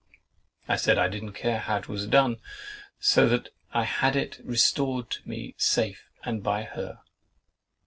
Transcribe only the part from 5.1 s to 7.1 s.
to me safe, and by her."